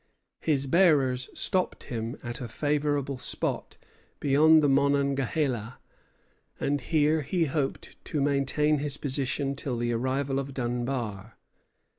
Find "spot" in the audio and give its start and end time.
3.19-3.77